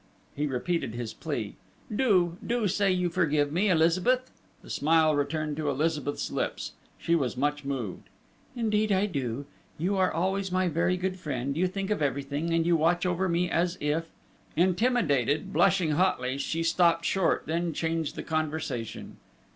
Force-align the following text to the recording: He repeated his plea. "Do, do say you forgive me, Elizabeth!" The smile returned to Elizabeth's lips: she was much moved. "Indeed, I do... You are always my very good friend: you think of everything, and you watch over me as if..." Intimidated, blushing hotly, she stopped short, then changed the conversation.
He 0.35 0.47
repeated 0.47 0.95
his 0.95 1.13
plea. 1.13 1.57
"Do, 1.95 2.37
do 2.43 2.67
say 2.67 2.91
you 2.91 3.09
forgive 3.11 3.51
me, 3.51 3.69
Elizabeth!" 3.69 4.31
The 4.63 4.69
smile 4.71 5.13
returned 5.13 5.57
to 5.57 5.69
Elizabeth's 5.69 6.31
lips: 6.31 6.71
she 6.97 7.13
was 7.13 7.37
much 7.37 7.63
moved. 7.63 8.09
"Indeed, 8.55 8.91
I 8.91 9.05
do... 9.05 9.45
You 9.77 9.97
are 9.97 10.11
always 10.11 10.51
my 10.51 10.67
very 10.69 10.97
good 10.97 11.19
friend: 11.19 11.55
you 11.55 11.67
think 11.67 11.91
of 11.91 12.01
everything, 12.01 12.51
and 12.51 12.65
you 12.65 12.75
watch 12.75 13.05
over 13.05 13.29
me 13.29 13.47
as 13.47 13.77
if..." 13.79 14.07
Intimidated, 14.55 15.53
blushing 15.53 15.91
hotly, 15.91 16.39
she 16.39 16.63
stopped 16.63 17.05
short, 17.05 17.43
then 17.45 17.71
changed 17.71 18.15
the 18.15 18.23
conversation. 18.23 19.17